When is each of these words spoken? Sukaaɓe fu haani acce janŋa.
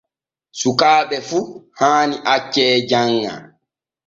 Sukaaɓe 0.59 1.17
fu 1.27 1.39
haani 1.79 2.15
acce 2.33 2.63
janŋa. 2.89 3.33